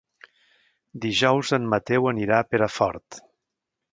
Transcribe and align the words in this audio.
Dijous 1.03 1.51
en 1.59 1.69
Mateu 1.75 2.09
anirà 2.13 2.39
a 2.39 2.47
Perafort. 2.53 3.21